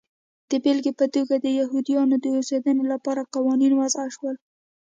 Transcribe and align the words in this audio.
د 0.49 0.51
بېلګې 0.63 0.91
په 0.99 1.05
توګه 1.15 1.35
د 1.39 1.47
یهودیانو 1.59 2.15
د 2.19 2.25
اوسېدنې 2.37 2.83
لپاره 2.93 3.29
قوانین 3.33 3.73
وضع 3.79 4.05
شول. 4.15 4.35